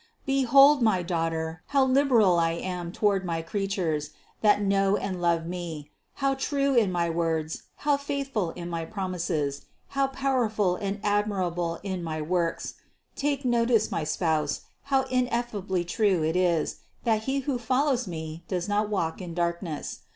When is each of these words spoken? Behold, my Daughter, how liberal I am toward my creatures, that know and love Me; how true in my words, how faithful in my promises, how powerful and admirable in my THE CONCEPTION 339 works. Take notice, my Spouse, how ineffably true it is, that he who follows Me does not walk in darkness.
Behold, 0.25 0.81
my 0.81 1.03
Daughter, 1.03 1.61
how 1.67 1.85
liberal 1.85 2.39
I 2.39 2.53
am 2.53 2.91
toward 2.91 3.23
my 3.23 3.43
creatures, 3.43 4.09
that 4.41 4.59
know 4.59 4.97
and 4.97 5.21
love 5.21 5.45
Me; 5.45 5.91
how 6.15 6.33
true 6.33 6.73
in 6.73 6.91
my 6.91 7.07
words, 7.07 7.65
how 7.85 7.97
faithful 7.97 8.49
in 8.53 8.67
my 8.67 8.83
promises, 8.83 9.67
how 9.89 10.07
powerful 10.07 10.75
and 10.75 10.99
admirable 11.03 11.79
in 11.83 12.01
my 12.03 12.19
THE 12.19 12.25
CONCEPTION 12.25 12.77
339 13.13 13.13
works. 13.13 13.15
Take 13.15 13.45
notice, 13.77 13.91
my 13.91 14.03
Spouse, 14.03 14.61
how 14.85 15.03
ineffably 15.11 15.83
true 15.85 16.23
it 16.23 16.35
is, 16.35 16.77
that 17.03 17.25
he 17.25 17.41
who 17.41 17.59
follows 17.59 18.07
Me 18.07 18.43
does 18.47 18.67
not 18.67 18.89
walk 18.89 19.21
in 19.21 19.35
darkness. 19.35 19.99